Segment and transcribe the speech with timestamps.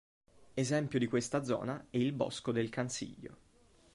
[0.55, 3.37] Esempio di questa zona è il bosco del Cansiglio.